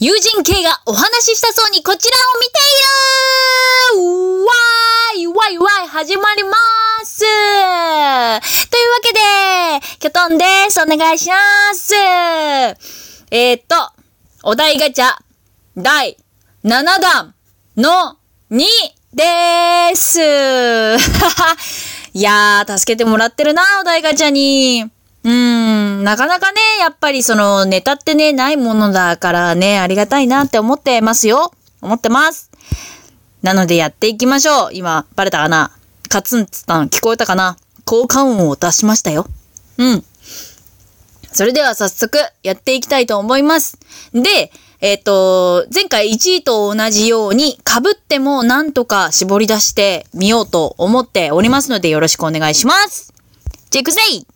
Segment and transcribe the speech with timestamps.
[0.00, 2.52] 友人系がお話ししたそうにこちらを見て
[3.96, 6.54] いるわーいわいわい始まりま
[7.04, 8.38] すというわ
[9.02, 9.18] けで、
[9.98, 10.80] キョトンです。
[10.80, 11.34] お願いしま
[11.74, 13.74] すえー、っと、
[14.44, 15.16] お題ガチャ
[15.76, 16.16] 第
[16.62, 17.34] 7弾
[17.76, 18.18] の
[18.52, 18.64] 2
[19.12, 20.20] でーす
[22.14, 24.97] いやー、助けてもらってるな、お題ガチャに。
[25.28, 31.52] うん、なかなかね、やっぱりそのネタってね、ないものだからね、ありがたいなって思ってますよ。
[31.82, 32.50] 思ってます。
[33.42, 34.70] なのでやっていきましょう。
[34.72, 35.70] 今、バレたかな？
[36.08, 37.58] カツンツタン聞こえたかな？
[37.84, 39.26] 効果音を出しましたよ。
[39.76, 40.04] うん。
[41.30, 43.78] それでは早速やっていきたいと思います。
[44.14, 53.12] で、えっ、ー、と、前回1位と同じように被ってもなんとか絞り出してみようと思っておりますのでよろしくお願いします。
[53.68, 54.26] チェックセイ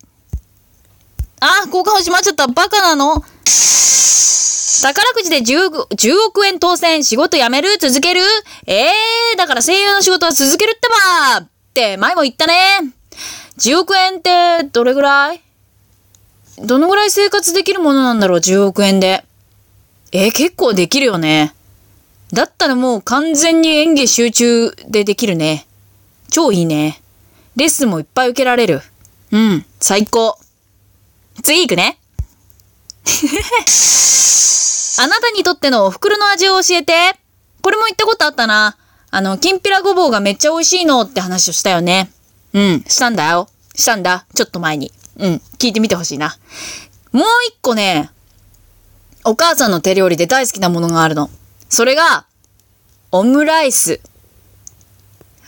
[1.44, 2.46] あ、交換をしまっちゃった。
[2.46, 3.16] バカなの？
[3.16, 3.26] 宝
[5.12, 7.78] くじで 10, 10億円当選、仕事辞める？
[7.78, 8.20] 続ける？
[8.66, 10.88] ええー、だから声優の仕事は続けるって
[11.34, 12.54] ばって前も言ったね。
[13.58, 15.40] 10億円ってどれぐらい？
[16.64, 19.24] どのぐらい生活できるものなんだろう ?10 億円で。
[20.12, 21.54] えー、結構できるよね。
[22.32, 25.66] だったらもう完全に演技集中でできるね。
[26.30, 27.02] 超いいね。
[27.56, 28.80] レッスンもいっぱい受けられる。
[29.32, 30.38] うん、最高。
[31.42, 31.98] 次行くね。
[34.98, 37.16] あなたにとってのお袋の味を教えて。
[37.62, 38.76] これも言ったことあったな。
[39.10, 42.10] あの、きんぴらごぼうがめっちゃ美味しいのって話をしたよね。
[42.52, 43.48] うん、したんだよ。
[43.74, 44.26] したんだ。
[44.34, 44.92] ちょっと前に。
[45.18, 46.36] うん、聞いてみてほしいな。
[47.12, 48.10] もう一個ね、
[49.24, 51.30] お母さんの手料理で大好きなものがあるの。
[51.68, 52.26] それが、
[53.12, 54.00] オムライス。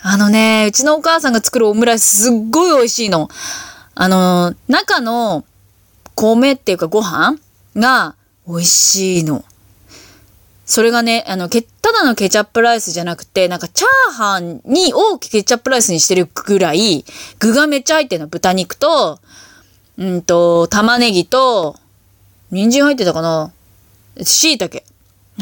[0.03, 3.29] あのね、うちのお母さんが作るオムライスすっごい美味しいの。
[3.95, 5.45] あの、中の
[6.15, 7.39] 米っていうかご飯
[7.77, 8.15] が
[8.47, 9.45] 美味しいの。
[10.67, 17.05] それがね、あの、け、ただのケチャップライスじゃなくて、なんかチャーハンに大きくケチャップライスにしてるぐらい、
[17.39, 18.29] 具がめっちゃ入ってるの。
[18.29, 19.21] 豚肉と、
[19.99, 21.77] うんと、玉ねぎと、
[22.51, 23.53] 人参入ってたかな？
[24.23, 24.83] 椎茸。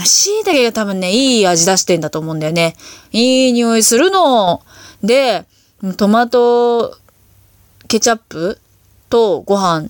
[0.04, 2.75] 椎茸が多分ね、いい味出してんだと思うんだよね。
[3.12, 4.62] いい匂いするの。
[5.04, 5.44] で、
[5.99, 6.97] トマト
[7.87, 8.59] ケチャップ
[9.09, 9.89] とご飯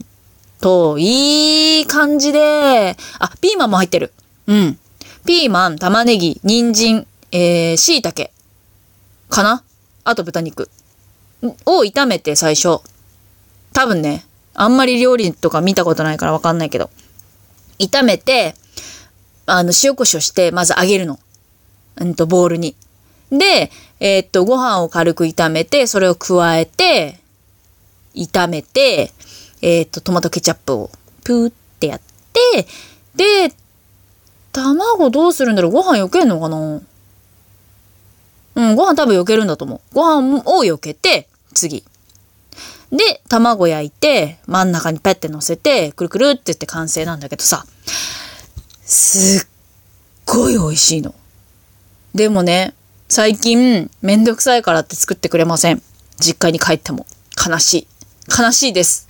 [0.63, 4.15] と、いい感じで、あ、ピーマンも入ってる。
[4.47, 4.79] うん。
[5.27, 8.31] ピーマン、玉ねぎ、人参、えー、椎茸。
[9.29, 9.63] かな？
[10.05, 10.71] あと豚肉。
[11.67, 12.79] を炒めて最初。
[13.73, 14.25] 多分ね、
[14.55, 16.91] あんまり料理とか見たことないからわかんないけど。
[17.79, 18.55] 炒めて、
[19.47, 21.19] あの、塩コショウして、まず揚げるの。
[21.97, 22.77] うんと、ボウルに。
[23.31, 27.19] で、えー、っと、ご飯を軽く炒めて、それを加えて、
[28.15, 29.13] 炒めて、
[29.63, 30.91] えっ、ー、と、トマトケチャップを
[31.25, 32.01] プーってやっ
[32.33, 32.67] て、
[33.15, 33.55] で、
[34.53, 35.73] 卵どうするんだろう？
[35.73, 36.81] ご飯避けんのかな？
[38.55, 39.81] うん、ご飯多分避けるんだと思う。
[39.95, 41.85] ご飯を避けて、次。
[42.91, 47.65] で、卵焼いて、真ん中にペッて乗せて、くるくるって言って完成なんだけどさ、
[48.85, 49.49] すっ
[50.27, 51.15] ごい美味しいの。
[52.15, 52.75] でもね、
[53.09, 55.83] 最近、めんどくさいからって作ってくれません。
[56.19, 57.07] 実家に帰っても。
[57.49, 57.89] 悲しい。
[58.39, 59.09] 悲しいです。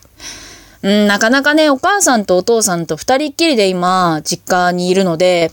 [0.83, 5.53] うん、なかなかね、お母さんとお父さんと二人っきりで今、実家にいるので、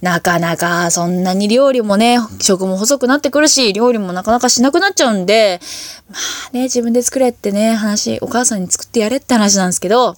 [0.00, 5.60] なかなかそんなに料理もね、食も細くなってくるし、料理もなかなかしなくなっちゃうんで、
[6.08, 10.16] まあね、自分で作れってね、話、お母さんに作ってやれって話なんですけど、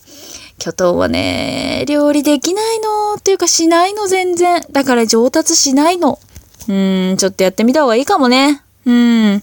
[0.59, 4.63] 巨頭はね、料理できないのっていうかしないの全然。
[4.71, 6.19] だから上達しないの。
[6.69, 8.63] うーん、ちょっとやってみた方がいいかもね。
[8.85, 9.43] うん。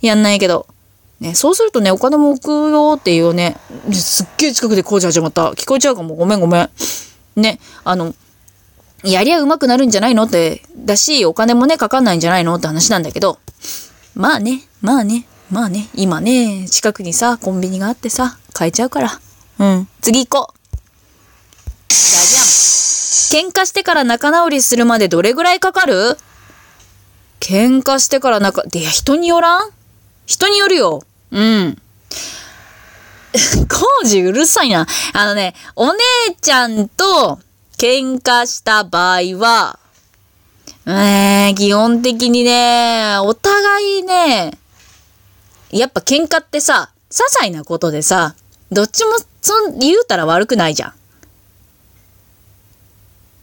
[0.00, 0.66] やんないけど。
[1.20, 3.56] ね、そうするとね、お金も置くよっていうね、
[3.92, 5.52] すっげえ近くで工事始まった。
[5.52, 6.14] 聞こえちゃうかも。
[6.14, 6.70] ごめんごめん。
[7.36, 8.14] ね、あの、
[9.02, 13.38] やりゃ上手くなるんじゃないのって、だし、お金もね、かかんないんじゃないのって話なんだけど、
[14.14, 19.20] まあね、まあね、まあね、今ね、近くにさ、コンビニがあってさ、買えちゃうから。
[19.58, 20.56] うん、次行こう。
[21.88, 23.48] じゃじゃん。
[23.48, 26.18] 喧嘩してから仲直りするまでどれぐらいかかる？
[27.40, 29.70] 喧嘩してから仲、いや、人によらん？
[30.26, 31.02] 人によるよ。
[31.30, 31.76] うん。
[33.68, 34.86] 工事うるさいな。
[35.12, 36.00] あのね、お姉
[36.40, 37.38] ちゃんと
[37.78, 39.78] 喧嘩した場合は、
[40.86, 44.58] えー、基本的にね、お互いね、
[45.70, 48.34] やっぱ喧嘩ってさ、些細なことでさ、
[48.70, 50.92] どっちも、そん、言うたら悪くないじゃん。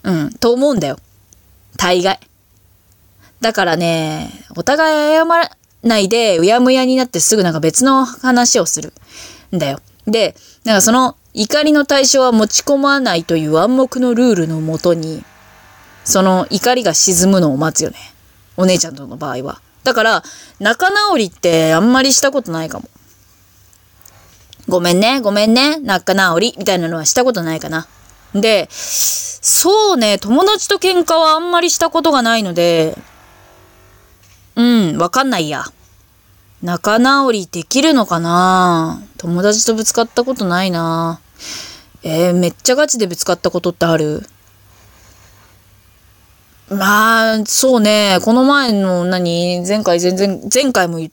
[0.04, 0.98] うん、と思うんだよ。
[1.78, 2.20] 大概。
[3.42, 5.52] だからね、お互い謝ら、
[5.84, 8.94] ないで、うやむやになってすぐなんか別の話をする
[9.56, 9.80] んだよ。
[10.08, 15.24] で、なんかその怒りの対象は持ち込まないという暗黙のルールのもとに、
[16.06, 17.98] その怒りが沈むのを待つよね。
[18.56, 19.62] お姉ちゃんとの場合は。
[19.84, 20.24] だから、
[20.60, 22.88] 仲直りってあんまりしたことないかも。
[24.68, 27.88] ごめんね、ごめんね、仲直り、みたいなのはしたことないかな。
[28.34, 32.98] で、そうね、友達と喧嘩はあんまりしたことがないので、
[34.56, 35.66] うん、わかんないや。
[36.62, 39.02] 仲直りできるのかな？
[39.18, 41.20] 友達とぶつかったことないな。
[42.04, 44.22] えー、めっちゃガチでぶつかったことってある？
[46.70, 48.20] まあ、そうね。
[48.24, 49.66] この前の何？
[49.68, 51.10] 前回全然、前回も言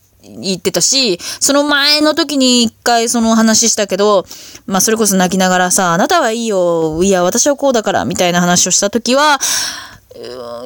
[0.59, 4.25] ってたし、その前の時に一回その話したけど、
[4.67, 9.39] まあそれこそ泣きながらさ、あなたはいいよ、いや私はこうだから、みたいな話をした時は、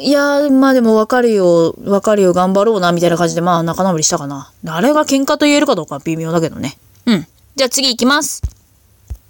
[0.01, 4.51] いや、まあでもわかるよ、わかるよ、頑張ろうな、みたいな感じで、まあ仲直りしたかな。
[4.67, 6.77] あれが喧嘩と言えるかどうかは微妙だけどね。
[7.07, 7.27] うん。
[7.55, 8.43] じゃあ次行きます。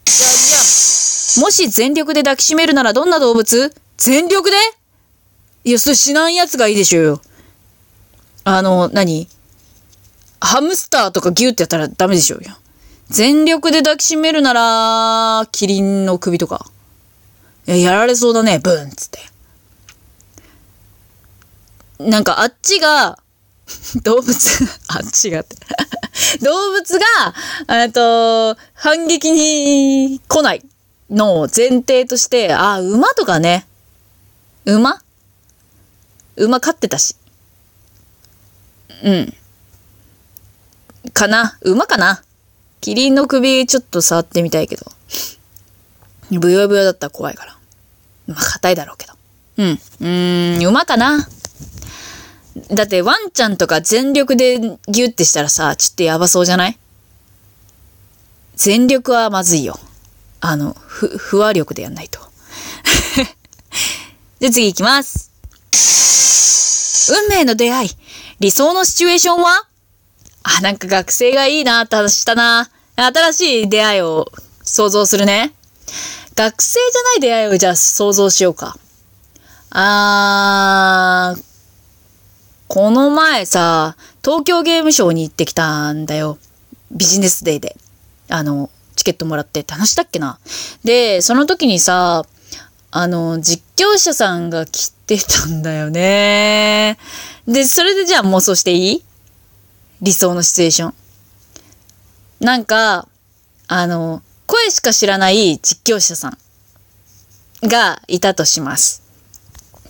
[0.05, 3.75] じゃあ、じゃ、もし全力で抱きしめるならどんな動物？
[3.99, 4.57] 全力で？
[5.65, 7.21] いや、それ死なんやつがいいでしょうよ。
[8.45, 9.29] あの、何？
[10.41, 12.57] ハムスターとかギュってやったらダメでしょうよ。
[13.11, 16.67] 全力で抱きしめるなら、キリンの首とか。
[17.67, 19.19] いや、やられそうだね、ブーンつって。
[21.99, 23.19] なんかあっちが、
[24.03, 24.35] 動物
[24.89, 25.57] あっちがって
[26.45, 27.05] 動物が、
[27.83, 30.63] えっと、反撃に来ない
[31.11, 33.67] の前提として、あ、馬とかね。
[34.65, 35.03] 馬？
[36.37, 37.17] 馬飼ってたし。
[39.03, 39.35] うん。
[41.13, 41.59] かな？
[41.63, 42.23] 馬かな？
[42.81, 44.85] キリンの首ちょっと触ってみたいけど。
[46.31, 47.57] ブヨブヨだったら怖いから。
[48.27, 49.13] まあ、硬いだろうけど。
[49.59, 49.71] うん。
[49.71, 51.29] うーん、馬かな？
[52.73, 56.79] だってワンちゃんとか全力でギュってしたらさ、ちょっとやばそうじゃない？
[58.55, 59.79] 全力はまずいよ。
[60.41, 62.21] あの、ふ、不和力でやんないと。
[64.41, 65.33] じゃあ次行きます。
[67.11, 67.91] 運命の出会い。
[68.39, 69.67] 理想のシチュエーションは？
[70.45, 72.71] あ、なんか学生がいいなって話したな。
[72.97, 74.31] 新しい出会いを
[74.63, 75.53] 想像するね。
[76.37, 78.77] 学生じゃない出会いをじゃあ想像しようか。
[79.71, 81.43] あー、
[82.69, 86.39] この前さ、東京ゲームショウに行ってきたんだよ。
[86.91, 87.77] ビジネスデーで。
[88.29, 90.39] あの、チケットもらってって話したっけな。
[90.83, 92.25] で、その時にさ、
[92.91, 96.99] あの、実況者さんが来てたんだよね。
[97.47, 99.05] で、それでじゃあ妄想していい？
[100.01, 100.95] 理想のシチュエーション。
[102.41, 103.07] なんか、
[103.69, 106.39] あの、声しか知らない実況者さん
[107.69, 109.03] がいたとします。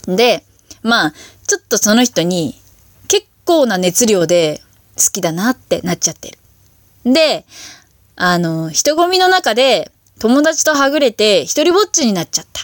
[0.06, 0.44] で、
[0.82, 1.12] まあ、
[1.47, 2.61] ちょっとその人に
[3.44, 4.62] 構な熱量で
[4.96, 6.38] 好きだなってなっちゃってる。
[7.12, 7.44] で、
[8.17, 12.62] あの、人混みの中で友達とはぐれて一人ぼっちになっちゃった。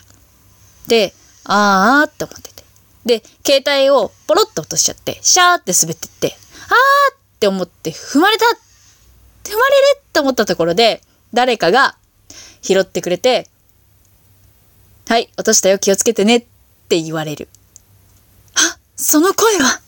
[0.86, 1.12] で、
[1.44, 2.64] あーって思ってて。
[3.04, 6.36] で、携帯をポロッと落としちゃって、シャーって滑ってって、
[6.68, 11.96] あーって思って踏まれた踏まれるって思ったところで、誰かが
[12.62, 13.48] 拾ってくれて、
[15.08, 16.44] はい、落としたよ、気をつけてねっ
[16.88, 17.48] て言われる。
[18.54, 19.80] あ、その声は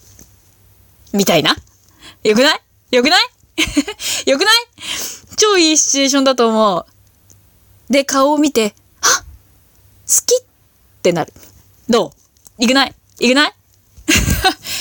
[1.12, 1.56] みたいな？
[2.25, 2.61] よくない？
[2.91, 3.23] よくない？
[4.31, 4.55] よくない？
[5.37, 7.93] 超いいシチュエーションだと思う。
[7.93, 9.25] で、顔を見て、あ好
[10.26, 10.44] きっ
[11.03, 11.32] てなる。
[11.88, 12.12] ど
[12.59, 12.64] う？
[12.64, 12.94] いくない？
[13.21, 13.52] いくない？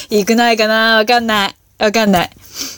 [0.19, 0.97] いくないかな？
[0.97, 1.55] わかんない。
[1.79, 2.29] わかんない。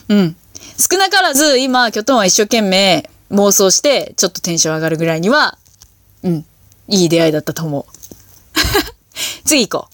[0.10, 0.36] うん。
[0.78, 5.58] 少なからず今、キョトンは一生懸命妄想して、ちょっとテンション上がるぐらいには、
[6.24, 6.46] うん。
[6.88, 7.86] いい出会いだったと思う。
[9.46, 9.94] 次行こう。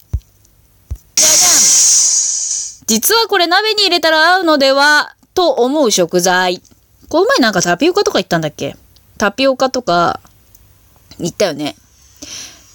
[1.16, 1.50] じゃじゃん
[2.90, 6.60] 実はこれ鍋に入れたら合うのではと思う食材。
[7.08, 8.74] この前なんかタピオカとか言ったんだっけ？
[9.16, 10.18] タピオカとか
[11.20, 11.76] 言ったよね。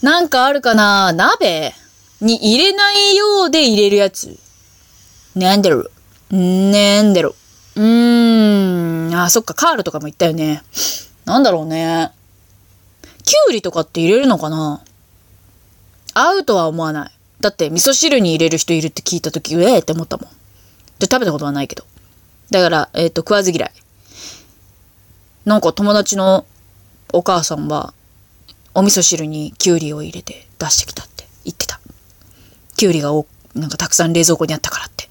[0.02, 1.12] なんかあるかな？
[1.12, 1.74] 鍋
[2.22, 4.40] に入れないようで入れるやつ。
[5.36, 5.90] なんだろ。
[6.32, 7.36] なんだろ
[7.76, 7.82] う。
[7.82, 9.14] ーん。
[9.14, 10.64] あ、そっか、カールとかも言ったよね。
[11.26, 12.12] なんだろうね。
[13.26, 14.82] キュウリとかって入れるのかな？
[16.14, 17.12] 合うとは思わない。
[17.42, 20.30] だって味噌汁に入れる人いるって聞いた時、ええって思ったもん。
[21.00, 21.84] で、食べたことはないけど。
[22.52, 23.72] だから、えっ、ー、と、食わず嫌い。
[25.46, 26.46] なんか友達の
[27.14, 27.94] お母さんは、
[28.74, 31.80] お味噌汁にきゅうりを入れて出してきたって言ってた。
[32.76, 35.10] きゅうりがお、なんかたくさん冷蔵庫にあったからって。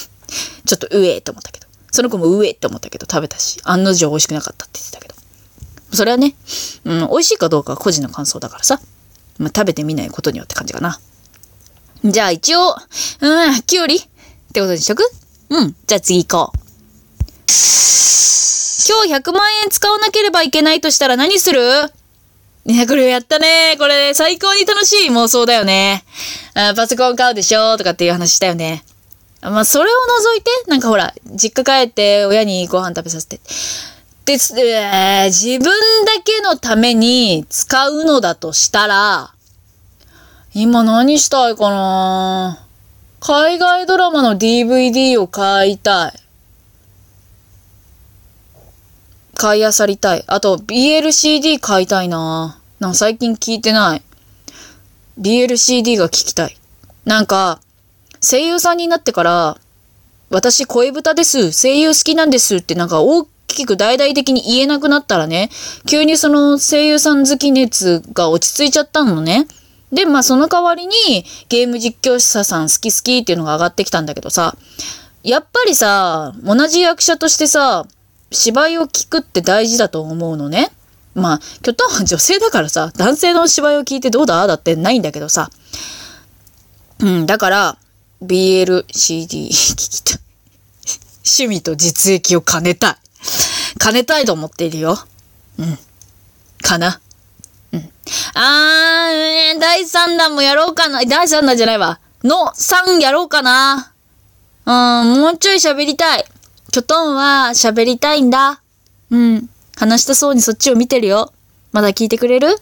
[0.64, 1.66] ちょっとうえって思ったけど。
[1.92, 5.14] その子もうえって思ったけど食べたし、案の定美味しくなかったって言ってたけど。
[5.92, 6.34] それはね、
[6.84, 8.80] うん、美味しいかどうかは個人の感想だからさ。
[9.38, 10.98] まあ、食べてみないことによって感じかな。
[12.04, 12.76] じゃあ一応、
[13.20, 14.00] うん、きゅうりっ
[14.52, 15.10] てことにしとく？
[15.50, 15.76] うん。
[15.86, 16.58] じゃあ次行こう。
[18.88, 21.60] 今日100万円使わなければいけないとしたら何する？
[22.64, 23.76] ね、これやったね。
[23.78, 26.04] これ最高に楽しい妄想だよね。
[26.54, 28.84] あパソコン買うでしょとかっていう話したよね。
[29.42, 33.38] まあ、それを除いて、なんかほら、実家帰って親にご飯食べさせて。
[34.24, 35.70] で、えー、自分
[36.04, 39.32] だけのために使うのだとしたら、
[40.58, 42.66] 今何したいかな？
[43.20, 46.12] 海外ドラマの DVD を買いたい。
[49.34, 50.24] 買い漁りたい。
[50.26, 54.02] あと、BLCD 買いたいななんか最近聞いてない。
[55.20, 56.56] BLCD が聞きたい。
[57.04, 57.60] なんか、
[58.22, 59.58] 声優さんになってから、
[60.30, 61.52] 私声豚です。
[61.52, 65.50] 声優好きなんですってなんか大きく大々的に言えなくなったらね、
[65.84, 69.46] 急にその声優さん好き熱が落ち着いちゃったのね。
[69.92, 70.92] で、まあその代わりに
[71.48, 74.56] ゲーム実況者さん好き好きっていうのが上がってきたんだけどさ、
[75.22, 77.86] やっぱりさ、同じ役者としてさ、
[78.30, 80.70] 芝居を聞くって大事だと思うのね。
[81.14, 84.46] まあ、キョトンは女性だからさ、男性の芝居を聞いてどうだ？
[84.46, 85.50] だってないんだけどさ。
[87.00, 87.78] うん、だから、
[88.22, 90.18] BLCD 聞きたい。
[91.24, 92.96] 趣味と実益を兼ねたい。
[93.78, 94.98] 兼ねたいと思っているよ。
[95.58, 95.78] うん。
[96.62, 97.00] かな。
[97.72, 97.90] うん。
[98.34, 101.04] あー、第3弾もやろうかな。
[101.04, 102.00] 第3弾じゃないわ。
[102.24, 103.92] の3やろうかな。
[104.66, 106.24] うん、もうちょい喋りたい。
[106.72, 108.60] キョトンは喋りたいんだ。
[109.10, 109.48] うん。
[109.76, 111.32] 話したそうにそっちを見てるよ。
[111.72, 112.48] まだ聞いてくれる？
[112.48, 112.52] ん？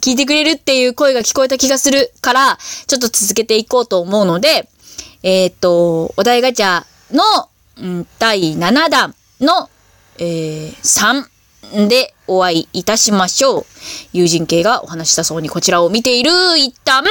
[0.00, 4.68] 聞いてくれるっていう声が聞こえた気がするから、ちょっと続けていこうと思うので、
[5.22, 7.22] えっ、と、お題ガチャの、
[7.78, 9.68] うん、第7弾の、
[10.18, 11.31] えー、3
[11.88, 13.66] でお会いいたしましょう。
[14.12, 16.30] 友人系がお話したそうにこちらを見ている。
[16.58, 17.04] 一旦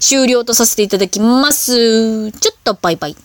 [0.00, 2.32] 終了とさせていただきます。
[2.32, 3.16] ちょっとバイバイ。